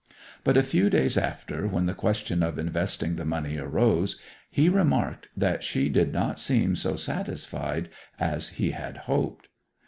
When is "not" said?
6.11-6.39